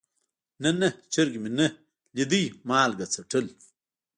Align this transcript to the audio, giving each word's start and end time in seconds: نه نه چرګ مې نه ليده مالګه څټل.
نه 0.63 0.69
نه 0.79 0.89
چرګ 1.13 1.33
مې 1.41 1.51
نه 1.57 1.67
ليده 2.15 2.41
مالګه 2.69 3.05
څټل. 3.13 3.47